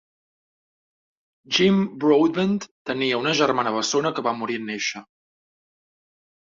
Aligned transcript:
Jim 1.57 1.77
Broadbent 2.05 2.57
tenia 2.91 3.21
una 3.23 3.37
germana 3.43 3.75
bessona 3.79 4.17
que 4.17 4.27
va 4.31 4.37
morir 4.43 4.63
en 4.63 4.69
néixer. 4.73 5.09